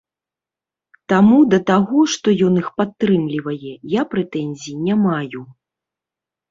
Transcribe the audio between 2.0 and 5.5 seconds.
што ён іх падтрымлівае, я прэтэнзій не маю.